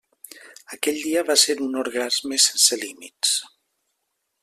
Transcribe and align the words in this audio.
Aquell 0.77 0.97
dia 1.01 1.23
va 1.27 1.35
ser 1.43 1.57
un 1.67 1.79
orgasme 1.83 2.43
sense 2.47 2.83
límits. 2.87 3.37